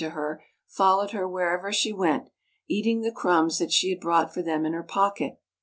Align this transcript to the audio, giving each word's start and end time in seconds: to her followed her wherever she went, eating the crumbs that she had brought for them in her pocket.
to 0.01 0.09
her 0.09 0.41
followed 0.67 1.11
her 1.11 1.27
wherever 1.27 1.71
she 1.71 1.93
went, 1.93 2.31
eating 2.67 3.01
the 3.01 3.11
crumbs 3.11 3.59
that 3.59 3.71
she 3.71 3.91
had 3.91 3.99
brought 3.99 4.33
for 4.33 4.41
them 4.41 4.65
in 4.65 4.73
her 4.73 4.81
pocket. 4.81 5.37